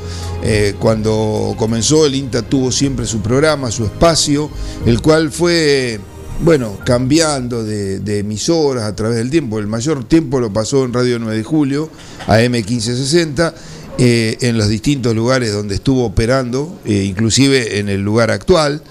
[0.43, 4.49] Eh, cuando comenzó el INTA tuvo siempre su programa, su espacio,
[4.87, 5.99] el cual fue
[6.41, 9.59] bueno, cambiando de, de emisoras a través del tiempo.
[9.59, 11.91] El mayor tiempo lo pasó en Radio 9 de Julio,
[12.25, 13.53] AM 1560,
[13.97, 18.81] eh, en los distintos lugares donde estuvo operando, eh, inclusive en el lugar actual.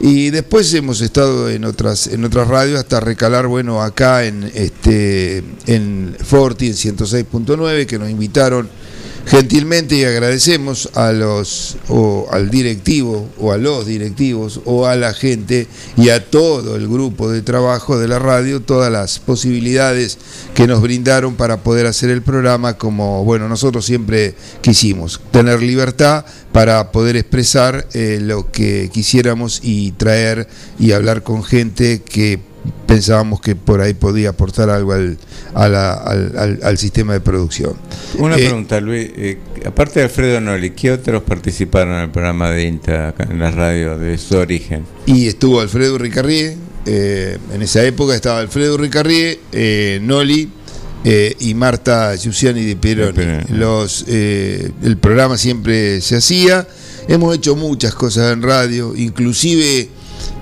[0.00, 5.44] Y después hemos estado en otras, en otras radios hasta recalar, bueno, acá en, este,
[5.66, 8.68] en Forti, en 106.9, que nos invitaron
[9.26, 15.66] gentilmente agradecemos a los o al directivo o a los directivos o a la gente
[15.96, 20.18] y a todo el grupo de trabajo de la radio todas las posibilidades
[20.54, 26.24] que nos brindaron para poder hacer el programa como bueno nosotros siempre quisimos tener libertad
[26.52, 32.51] para poder expresar eh, lo que quisiéramos y traer y hablar con gente que
[32.86, 35.18] pensábamos que por ahí podía aportar algo al,
[35.54, 37.74] a la- al, al- al sistema de producción.
[38.18, 39.10] Una Eh, pregunta, Luis.
[39.16, 43.38] eh, aparte de Alfredo Noli, ¿qué otros participaron en el programa de INTA acá en
[43.38, 44.84] la radio de su origen?
[45.06, 50.50] Y estuvo Alfredo Ricarrié, eh, en esa época estaba Alfredo Ricarrié, eh, Noli
[51.04, 53.24] eh, y Marta Giussiani de Pieroni.
[53.50, 56.66] Los, eh, el programa siempre se hacía,
[57.08, 59.88] hemos hecho muchas cosas en radio, inclusive,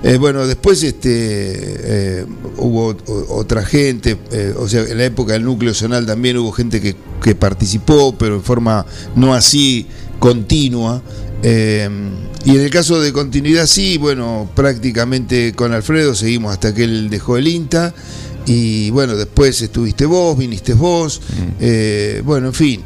[0.03, 2.25] eh, bueno, después este, eh,
[2.57, 2.95] hubo
[3.29, 6.95] otra gente, eh, o sea, en la época del núcleo zonal también hubo gente que,
[7.21, 8.85] que participó, pero en forma
[9.15, 9.85] no así
[10.19, 11.01] continua.
[11.43, 17.09] Y en el caso de continuidad, sí, bueno, prácticamente con Alfredo seguimos hasta que él
[17.09, 17.93] dejó el INTA.
[18.47, 21.21] Y bueno, después estuviste vos, viniste vos.
[21.59, 22.81] eh, bueno, en fin.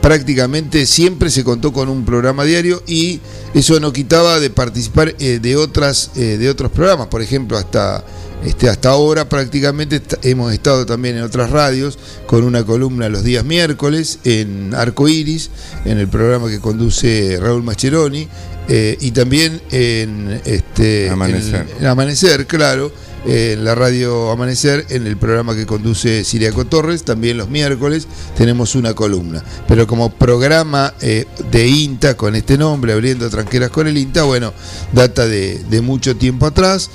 [0.00, 3.20] Prácticamente siempre se contó con un programa diario y
[3.54, 8.04] eso no quitaba de participar eh, de otras eh, de otros programas por ejemplo hasta
[8.44, 13.44] este, hasta ahora prácticamente hemos estado también en otras radios con una columna los días
[13.44, 15.50] miércoles en Arco Iris,
[15.84, 18.28] en el programa que conduce Raúl Mascheroni,
[18.68, 21.66] eh, y también en, este, Amanecer.
[21.68, 22.92] en- en Amanecer, claro,
[23.26, 28.06] en la radio Amanecer, en el programa que conduce Siriaco Torres, también los miércoles
[28.36, 29.42] tenemos una columna.
[29.66, 34.52] Pero como programa eh, de INTA con este nombre, abriendo tranqueras con el INTA, bueno,
[34.92, 36.90] data de, mucho tiempo atrás.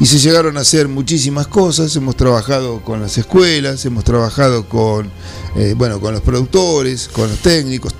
[0.00, 5.10] Y se llegaron a hacer muchísimas cosas, hemos trabajado con las escuelas, hemos trabajado con,
[5.56, 7.92] eh, bueno, con los productores, con los técnicos,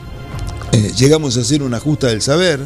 [0.73, 2.61] Eh, llegamos a hacer una justa del saber,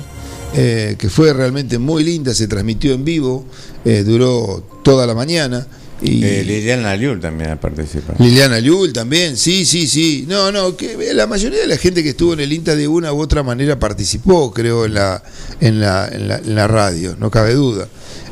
[0.55, 3.45] eh, que fue realmente muy linda, se transmitió en vivo,
[3.85, 5.67] eh, duró toda la mañana.
[6.05, 8.17] Y Eh, Liliana Liul también ha participado.
[8.19, 10.25] Liliana Liul también, sí, sí, sí.
[10.29, 13.13] No, no, que la mayoría de la gente que estuvo en el INTA de una
[13.13, 15.23] u otra manera participó, creo, en la,
[15.61, 17.87] en la, en la, en la radio, no cabe duda.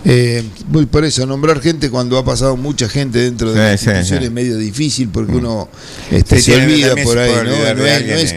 [0.05, 0.43] Eh,
[0.91, 4.19] por eso, nombrar gente cuando ha pasado mucha gente dentro de la Sí, sí, institución
[4.19, 4.25] sí.
[4.25, 5.69] es medio difícil porque uno
[6.11, 7.39] este, se olvida por ahí, ¿no?
[7.41, 8.35] olvidar No de es, alguien, no es-.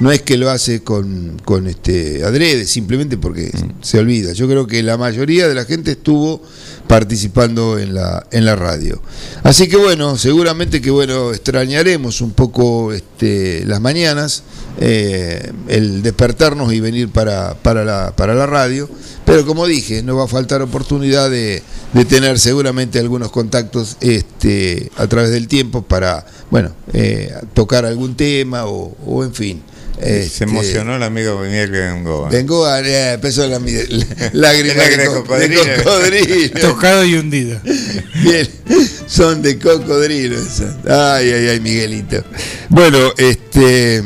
[0.00, 4.32] No es que lo hace con, con este adrede, simplemente porque se olvida.
[4.32, 6.42] Yo creo que la mayoría de la gente estuvo
[6.86, 9.00] participando en la, en la radio.
[9.42, 14.42] Así que bueno, seguramente que bueno, extrañaremos un poco este, las mañanas,
[14.80, 18.88] eh, el despertarnos y venir para, para, la, para la radio.
[19.24, 21.62] Pero como dije, no va a faltar oportunidad de,
[21.94, 28.16] de tener seguramente algunos contactos este, a través del tiempo para, bueno, eh, tocar algún
[28.16, 29.62] tema o, o en fin.
[30.00, 32.28] Se Este, emocionó el amigo Miguel Bengoa.
[32.28, 33.58] Vengo a eh, empezó la,
[34.32, 35.64] lágrima de, de co- cocodrilo.
[35.64, 36.60] de cocodrilo.
[36.60, 37.60] Tocado y hundido.
[38.22, 38.48] Bien,
[39.06, 40.76] son de cocodrilo esas.
[40.86, 42.24] Ay, ay, ay, Miguelito.
[42.68, 44.02] Bueno, este.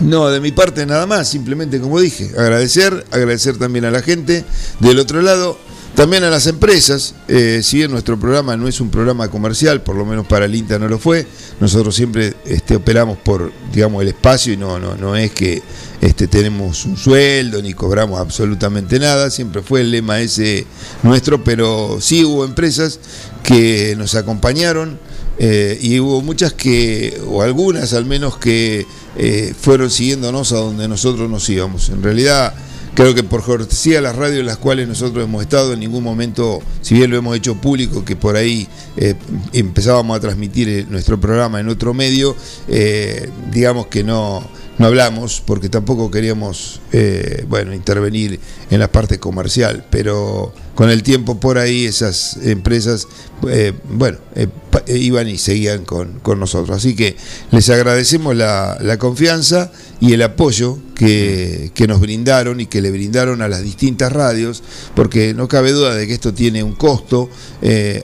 [0.00, 4.44] No, de mi parte nada más, simplemente como dije, agradecer, agradecer también a la gente
[4.78, 5.58] del otro lado,
[5.98, 9.96] también a las empresas, eh, si bien nuestro programa no es un programa comercial, por
[9.96, 11.26] lo menos para el INTA no lo fue,
[11.58, 15.60] nosotros siempre este, operamos por, digamos, el espacio y no, no, no es que
[16.00, 20.68] este, tenemos un sueldo ni cobramos absolutamente nada, siempre fue el lema ese
[21.02, 23.00] nuestro, pero sí hubo empresas
[23.42, 25.00] que nos acompañaron
[25.40, 28.86] eh, y hubo muchas que, o algunas al menos, que
[29.16, 31.88] eh, fueron siguiéndonos a donde nosotros nos íbamos.
[31.88, 32.54] En realidad,
[32.94, 36.60] creo que por cortesía las radios en las cuales nosotros hemos estado, en ningún momento,
[36.82, 39.14] si bien lo hemos hecho público, que por ahí eh,
[39.52, 42.36] empezábamos a transmitir eh, nuestro programa en otro medio,
[42.68, 44.42] eh, digamos que no,
[44.78, 51.02] no hablamos porque tampoco queríamos eh, bueno intervenir en la parte comercial pero con el
[51.02, 53.08] tiempo por ahí esas empresas
[53.48, 54.46] eh, bueno eh,
[54.86, 56.76] eh, iban y seguían con, con nosotros.
[56.76, 57.16] Así que
[57.50, 62.90] les agradecemos la, la confianza y el apoyo que, que nos brindaron y que le
[62.90, 64.62] brindaron a las distintas radios
[64.94, 67.28] porque no cabe duda de que esto tiene un costo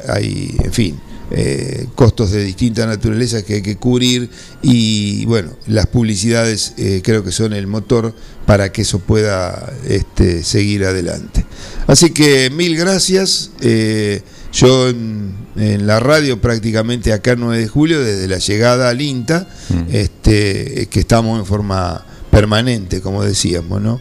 [0.09, 1.01] hay en fin
[1.31, 4.29] eh, costos de distinta naturaleza que hay que cubrir
[4.61, 8.15] y bueno, las publicidades eh, creo que son el motor
[8.45, 11.47] para que eso pueda este, seguir adelante.
[11.87, 13.51] Así que mil gracias.
[13.63, 14.23] eh,
[14.53, 19.01] yo en, en la radio prácticamente acá el 9 de julio, desde la llegada al
[19.01, 19.49] INTA,
[19.91, 24.01] este, que estamos en forma permanente, como decíamos, ¿no?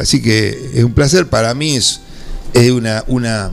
[0.00, 2.00] Así que es un placer, para mí es,
[2.54, 3.50] es una, una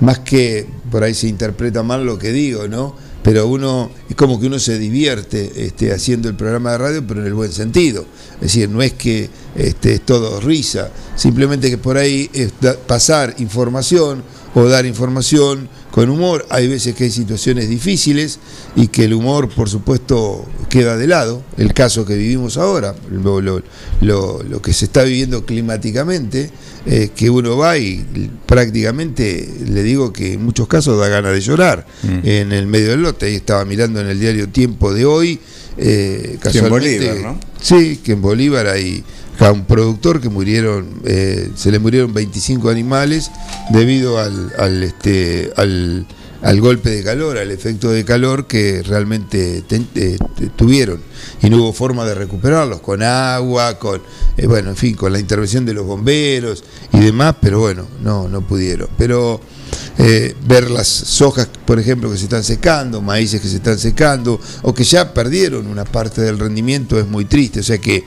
[0.00, 2.94] más que por ahí se interpreta mal lo que digo, ¿no?
[3.24, 7.20] Pero uno, es como que uno se divierte este, haciendo el programa de radio, pero
[7.20, 8.04] en el buen sentido.
[8.36, 12.76] Es decir, no es que este, es todo risa, simplemente que por ahí es da-
[12.76, 14.22] pasar información
[14.54, 16.44] o dar información con humor.
[16.50, 18.40] Hay veces que hay situaciones difíciles
[18.74, 21.42] y que el humor, por supuesto, queda de lado.
[21.56, 23.62] El caso que vivimos ahora, lo, lo-
[24.00, 26.50] lo- lo que se está viviendo climáticamente,
[26.86, 28.04] eh, que uno va y
[28.46, 31.86] prácticamente, le digo que en muchos casos da ganas de llorar
[32.24, 33.26] en el medio del lote.
[33.26, 35.40] Ahí estaba mirando en el diario Tiempo de hoy.
[35.78, 37.40] eh, casualmente, Bolívar, ¿no?
[37.60, 39.02] Sí, que en Bolívar hay
[39.38, 43.30] a un productor que murieron, eh, se le murieron 25 animales
[43.70, 46.06] debido al, al, este, al,
[46.60, 50.18] golpe de calor, al efecto de calor que realmente eh,
[50.56, 51.00] tuvieron
[51.42, 54.02] y no hubo forma de recuperarlos con agua, con
[54.36, 56.62] eh, bueno, en fin, con la intervención de los bomberos
[56.92, 58.88] y demás, pero bueno, no, no pudieron.
[58.98, 59.40] Pero
[60.46, 64.74] ver las sojas, por ejemplo, que se están secando, maíces que se están secando, o
[64.74, 67.60] que ya perdieron una parte del rendimiento, es muy triste.
[67.60, 68.04] O sea que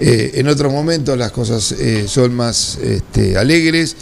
[0.00, 3.96] eh, en otros momentos las cosas eh, son más este, alegres.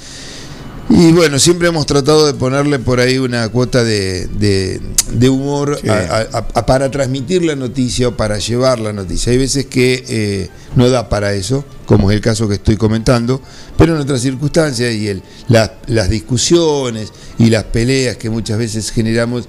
[0.91, 4.81] Y bueno, siempre hemos tratado de ponerle por ahí una cuota de, de-
[5.13, 5.89] de humor Sí.
[5.89, 9.33] a- a- a- para transmitir la noticia o para llevar la noticia.
[9.33, 13.41] Hay veces que eh, no da para eso, como es el caso que estoy comentando,
[13.79, 18.91] pero en otras circunstancias y el, la- las discusiones y las peleas que muchas veces
[18.93, 19.49] generamos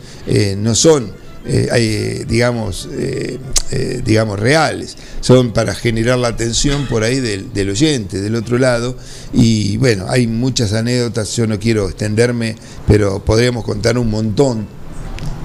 [0.58, 1.12] no son
[1.48, 3.38] eh, digamos, eh,
[3.72, 4.98] eh, digamos, reales.
[5.22, 8.98] Son para generar la atención por ahí del, del oyente, del otro lado.
[9.34, 12.56] Y bueno, hay muchas anécdotas, yo no quiero extenderme,
[12.88, 14.68] pero podríamos contar un montón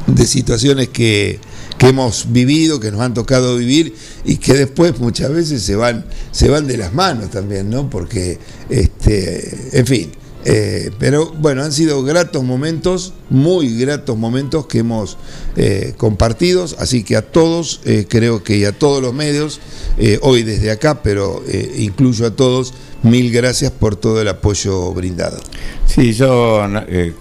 [0.06, 1.38] de situaciones que,
[1.78, 3.94] que hemos vivido, que nos han tocado vivir
[4.24, 7.88] y que después muchas veces se van, se van de las manos también, ¿no?
[7.88, 8.38] Porque,
[8.68, 10.12] este, en fin,
[10.44, 15.18] Eh, pero bueno, han sido gratos momentos, muy gratos momentos que hemos
[15.56, 19.60] eh, compartido, así que a todos, eh, creo que y a todos los medios,
[19.98, 21.42] eh, hoy desde acá, pero
[21.76, 22.72] incluyo a todos,
[23.02, 25.38] mil gracias por todo el apoyo brindado.
[25.86, 26.64] Sí, yo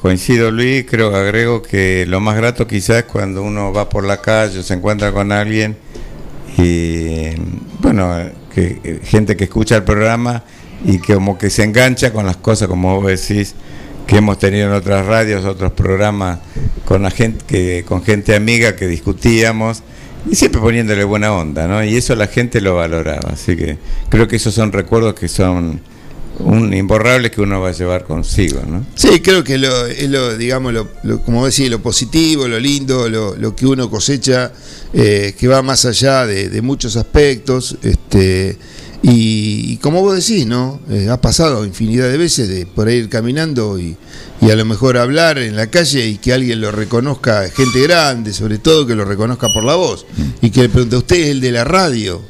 [0.01, 4.21] coincido Luis, creo agrego que lo más grato quizás es cuando uno va por la
[4.21, 5.75] calle se encuentra con alguien
[6.57, 7.31] y
[7.79, 8.13] bueno,
[8.53, 10.43] que gente que escucha el programa
[10.85, 13.53] y que como que se engancha con las cosas como vos decís
[14.07, 16.39] que hemos tenido en otras radios, otros programas
[16.85, 19.83] con la gente que con gente amiga que discutíamos
[20.29, 21.83] y siempre poniéndole buena onda, ¿no?
[21.83, 23.77] Y eso la gente lo valoraba, así que
[24.09, 25.79] creo que esos son recuerdos que son
[26.39, 28.85] un imborrable que uno va a llevar consigo, ¿no?
[28.95, 33.09] Sí, creo que lo, es lo, digamos, lo, lo- como decís, lo positivo, lo lindo,
[33.09, 34.51] lo, lo que uno cosecha,
[34.93, 38.57] eh, que va más allá de, de muchos aspectos, este,
[39.01, 40.79] y, y como vos decís, ¿no?
[40.89, 43.95] Eh, ha pasado infinidad de veces de por ahí ir caminando y,
[44.41, 48.33] y a lo mejor hablar en la calle y que alguien lo reconozca, gente grande,
[48.33, 50.05] sobre todo que lo reconozca por la voz,
[50.41, 52.21] y que le pregunte, ¿usted es el de la radio?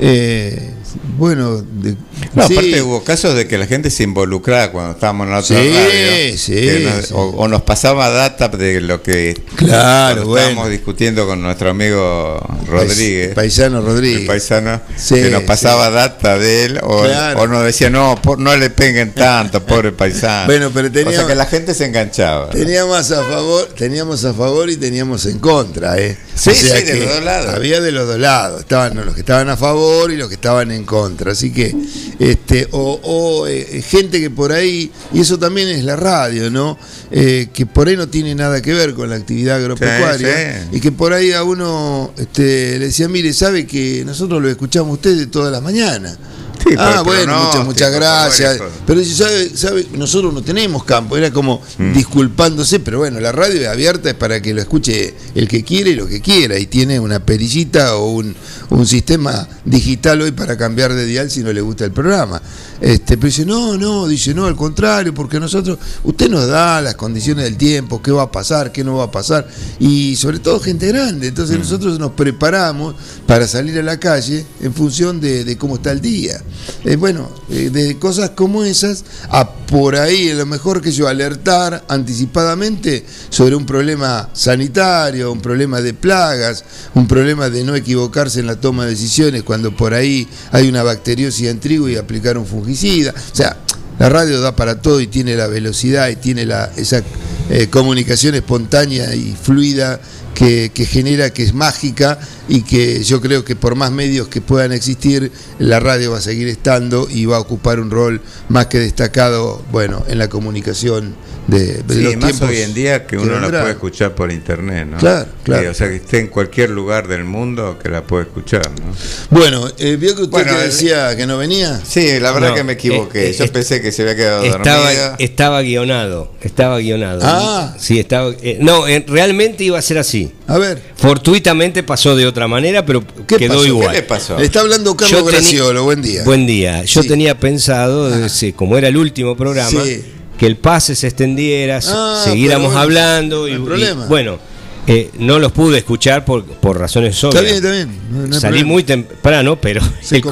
[0.00, 0.74] Eh,
[1.18, 1.96] bueno, de-
[2.34, 2.52] No, sí.
[2.54, 5.72] aparte hubo casos de que la gente se involucraba cuando estábamos en la otra Sí,
[5.72, 6.38] radio.
[6.38, 7.14] sí, nos- sí.
[7.16, 13.34] O, o nos pasaba data de lo que Claro, estábamos discutiendo con nuestro amigo Rodríguez.
[13.34, 14.20] Paisano Rodríguez.
[14.22, 17.40] El paisano Sí, que nos pasaba data de él o, Claro.
[17.40, 20.46] o nos decía no, por- no le peguen tanto, pobre paisano.
[20.46, 22.50] Bueno, pero tenía- O sea que la gente se enganchaba.
[22.50, 26.16] Teníamos a favor, teníamos a favor y teníamos en contra, ¿eh?
[26.34, 27.54] Sí, sí, de los dos lados.
[27.54, 30.70] Había de los dos lados, estaban los que estaban a favor y los que estaban
[30.70, 31.74] en contra, así que
[32.18, 36.78] este o, o, eh, gente que por ahí y eso también es la radio, ¿no?
[37.10, 40.80] Eh, que por ahí no tiene nada que ver con la actividad agropecuaria Sí, y
[40.80, 44.94] que por ahí a uno este, le decía, mire, sabe que nosotros lo escuchamos a
[44.94, 46.18] ustedes todas las mañanas.
[46.66, 48.60] Sí, ah, bueno, muchas, muchas gracias.
[48.86, 51.92] Pero ¿sabe, sabe, nosotros no tenemos campo, era como Mm.
[51.94, 55.90] disculpándose, pero bueno, la radio es abierta es para que lo escuche el que quiere
[55.90, 58.34] y lo que quiera, y tiene una perillita o un,
[58.70, 62.40] un sistema digital hoy para cambiar de dial si no le gusta el programa.
[62.80, 66.94] Este, pero dice, no, no, dice, no, al contrario, porque nosotros, usted nos da las
[66.94, 69.46] condiciones del tiempo, qué va a pasar, qué no va a pasar,
[69.78, 71.60] y sobre todo gente grande, entonces Mm.
[71.60, 72.94] nosotros nos preparamos
[73.26, 76.40] para salir a la calle en función de, de cómo está el día.
[76.84, 81.84] Eh, bueno, eh, de cosas como esas, a por ahí lo mejor que yo alertar
[81.88, 88.46] anticipadamente sobre un problema sanitario, un problema de plagas, un problema de no equivocarse en
[88.46, 92.46] la toma de decisiones cuando por ahí hay una bacteriosis en trigo y aplicar un
[92.46, 93.14] fungicida.
[93.32, 93.56] O sea,
[93.98, 97.02] la radio da para todo y tiene la velocidad y tiene la, esa
[97.50, 100.00] eh, comunicación espontánea y fluida
[100.34, 102.18] que, que genera, que es mágica
[102.48, 106.22] y que yo creo que por más medios que puedan existir, la radio va a
[106.22, 111.14] seguir estando y va a ocupar un rol más que destacado, bueno, en la comunicación
[111.50, 114.30] de, de Sí, los más tiempos hoy en día que uno la puede escuchar por
[114.32, 114.98] internet, ¿no?
[114.98, 115.62] Claro, claro.
[115.62, 118.92] Sí, o sea, que esté en cualquier lugar del mundo que la puede escuchar, ¿no?
[119.30, 121.80] Bueno, eh, vio que usted Bueno, que el- decía que no venía.
[121.84, 123.30] Sí, la verdad No, que me equivoqué.
[123.30, 127.20] eh, Yo eh, pensé que se había quedado Estaba, estaba guionado, estaba guionado.
[127.24, 127.74] Ah.
[127.78, 128.32] Sí, estaba.
[128.42, 130.32] eh, no, eh, realmente iba a ser así.
[130.46, 133.66] A ver, Fortuitamente pasó de otra manera, pero ¿qué quedó pasó?
[133.66, 133.88] igual.
[133.90, 134.38] ¿Qué le pasó?
[134.38, 136.24] Le está hablando Carlos Graciolo, buen día.
[136.24, 136.84] Buen día.
[136.84, 137.08] Yo Sí.
[137.08, 140.02] tenía pensado, sí, como era el último programa, Sí.
[140.40, 144.06] Que el pase se extendiera, Ah, siguiéramos pero bueno, hablando no y, hay y, problema.
[144.06, 144.38] bueno,
[144.86, 147.42] eh, no los pude escuchar por, por razones Está obvias.
[147.44, 147.98] bien, está bien.
[148.10, 148.68] no- no Salí problema.
[148.72, 150.22] muy temprano, pero Se el,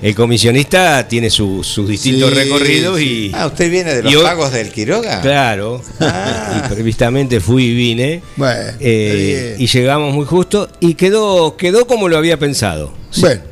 [0.00, 3.04] el comisionista tiene su- sus distintos Sí, recorridos sí.
[3.04, 5.20] y Ah, ¿usted viene de los pagos del Quiroga?
[5.20, 11.56] claro, y previstamente fui y vine Bueno, está eh, y llegamos muy justo y quedó
[11.58, 12.94] quedó como lo había pensado.
[13.18, 13.42] Bueno,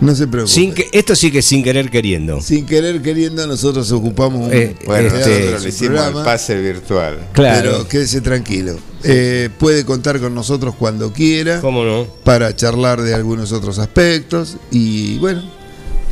[0.00, 0.52] no se preocupe.
[0.52, 2.40] Sin que, esto sí que sin querer queriendo.
[2.40, 6.24] Sin querer queriendo, nosotros ocupamos un Eh, Bueno, Este, nosotros le su hicimos programa, el
[6.24, 7.18] pase virtual.
[7.32, 7.70] Claro.
[7.72, 8.76] Pero quédese tranquilo.
[9.04, 12.06] Eh, puede contar con nosotros cuando quiera ¿Cómo no?
[12.24, 14.56] para charlar de algunos otros aspectos.
[14.70, 15.42] Y bueno,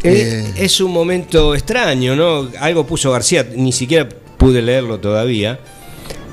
[0.02, 2.50] Eh, eh, es un momento extraño, ¿no?
[2.60, 5.58] Algo puso García, ni siquiera pude leerlo todavía.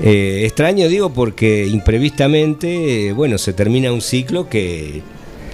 [0.04, 5.02] Eh, extraño digo porque imprevistamente, eh, bueno, se termina un ciclo que,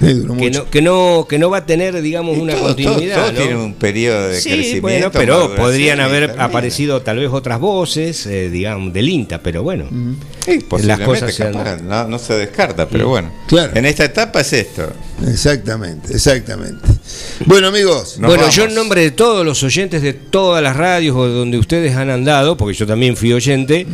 [0.01, 0.59] eh, duró que, mucho.
[0.63, 3.15] no, que, no, que no va a tener, digamos, Y una todo- continuidad.
[3.15, 3.37] todo- todo ¿no?
[3.39, 4.81] tiene un periodo de Sí, crecimiento.
[4.81, 6.45] bueno, pero podrían haber termina.
[6.45, 9.85] aparecido tal vez otras voces, eh, digamos, del INTA, pero bueno.
[10.45, 13.09] Sí, posiblemente, cosas se capaz, no, no se descarta, pero Mm.
[13.09, 13.31] bueno.
[13.47, 13.71] Claro.
[13.75, 14.91] En esta etapa es esto.
[15.25, 16.87] Exactamente, exactamente.
[17.45, 18.17] Bueno, amigos.
[18.19, 21.95] bueno, yo en nombre de todos los oyentes de todas las radios o donde ustedes
[21.95, 23.87] han andado, porque yo también fui oyente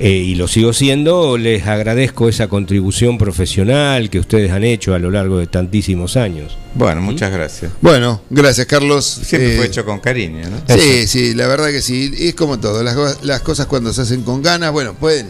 [0.00, 4.98] eh, y lo sigo siendo, les agradezco esa contribución profesional que ustedes han hecho a
[4.98, 6.56] lo largo de tantísimos años.
[6.74, 7.72] Bueno, muchas gracias.
[7.80, 9.04] Bueno, gracias, Carlos.
[9.06, 10.76] Siempre Eh, fue hecho con cariño, ¿no?
[10.76, 12.12] Sí, sí, la verdad que sí.
[12.18, 12.82] Es como todo.
[12.82, 15.28] Las, las cosas cuando se hacen con ganas, bueno, pueden.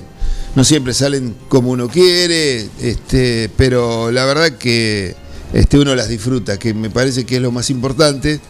[0.57, 5.15] No siempre salen como uno quiere, este, pero la verdad que
[5.53, 8.41] este, uno las disfruta, que me parece que es lo más importante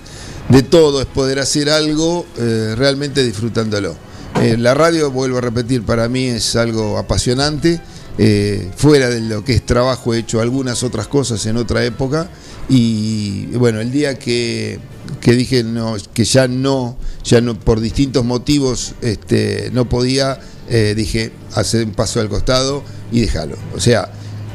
[0.48, 3.96] de todo, es poder hacer algo eh, realmente disfrutándolo.
[4.40, 7.80] Eh, la radio, vuelvo a repetir, para mí es algo apasionante.
[8.18, 12.30] eh, fuera de lo que es trabajo, he hecho algunas otras cosas en otra época.
[12.68, 14.80] Y bueno, el día que,
[15.20, 21.32] que dije no, que ya no, ya no, por distintos motivos, este, no podía, dije,
[21.54, 22.82] hacer un paso al costado
[23.12, 23.56] y déjalo.
[23.74, 24.10] O sea,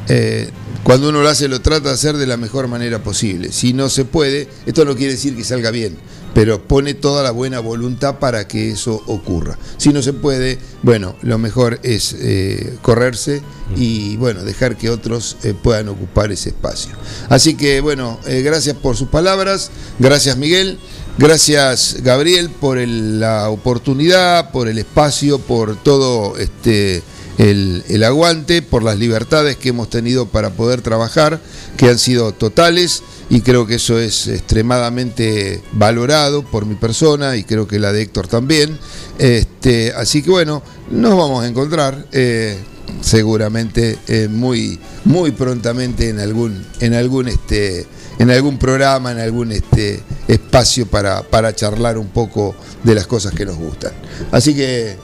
[0.08, 0.48] eh,
[0.82, 3.52] cuando uno lo hace, lo trata de hacer de la mejor manera posible.
[3.52, 5.96] Si no se puede, esto no quiere decir que salga bien,
[6.34, 9.58] pero pone toda la buena voluntad para que eso ocurra.
[9.76, 13.42] Si no se puede, bueno, lo mejor es eh, correrse
[13.76, 16.92] y bueno, dejar que otros eh, puedan ocupar ese espacio.
[17.28, 20.78] Así que bueno, gracias por sus palabras, gracias Miguel,
[21.16, 27.04] gracias Gabriel por la oportunidad, por el espacio, por todo este
[27.38, 31.40] el, aguante, por las libertades que hemos tenido para poder trabajar,
[31.76, 37.44] que han sido totales y creo que eso es extremadamente valorado por mi persona y
[37.44, 38.78] creo que la de Héctor también.
[39.18, 42.58] Este, así que bueno, nos vamos a encontrar eh,
[43.00, 47.86] seguramente eh, muy, muy prontamente en algún, en algún este,
[48.18, 52.54] en algún programa, en algún este, espacio para, para charlar un poco
[52.84, 53.92] de las cosas que nos gustan.
[54.30, 54.96] Así que,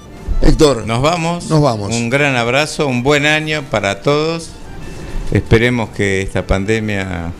[0.42, 1.50] Héctor, Nos vamos.
[1.50, 1.94] Nos vamos.
[1.94, 4.50] Un gran abrazo, un buen año para todos.
[5.32, 7.32] Esperemos que esta pandemia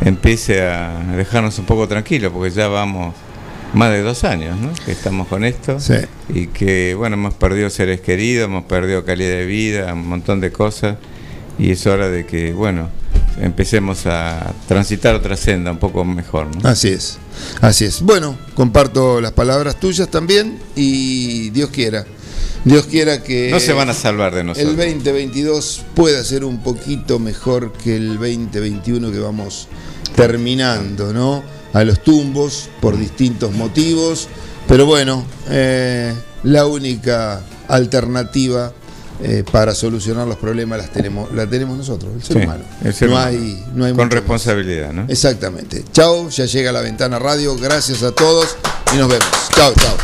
[0.00, 3.14] empiece a dejarnos un poco tranquilos, porque ya vamos
[3.74, 4.72] más de dos años, ¿no?
[4.84, 5.78] Que estamos con esto.
[5.78, 5.94] Sí.
[6.28, 10.50] Y que, bueno, hemos perdido seres queridos, hemos perdido calidad de vida, un montón de
[10.50, 10.96] cosas.
[11.58, 12.88] Y es hora de que, bueno,
[13.40, 16.68] empecemos a transitar otra senda un poco mejor, ¿no?
[16.68, 17.18] Así es,
[17.60, 18.02] así es.
[18.02, 22.04] Bueno, comparto las palabras tuyas también y Dios quiera.
[22.64, 24.70] Dios quiera que No se van a salvar de nosotros.
[24.70, 29.68] el 2022 pueda ser un poquito mejor que el 2021 que vamos
[30.16, 31.44] terminando, ¿no?
[31.72, 34.28] A los tumbos por distintos motivos,
[34.66, 36.12] pero bueno, eh,
[36.42, 38.72] la única alternativa
[39.22, 42.64] eh, para solucionar los problemas las tenemos, la tenemos nosotros, el ser Sí, humano.
[42.84, 43.28] el ser no humano.
[43.30, 44.14] hay, no hay Con más.
[44.14, 45.04] responsabilidad, ¿no?
[45.08, 45.84] Exactamente.
[45.92, 47.56] Chao, ya llega la ventana radio.
[47.56, 48.56] Gracias a todos
[48.94, 49.26] y nos vemos.
[49.54, 49.96] Chao, chao.